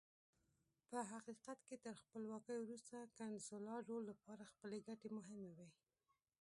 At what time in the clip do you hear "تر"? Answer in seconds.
1.85-1.95